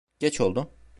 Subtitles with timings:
[0.19, 0.73] Geç oldu.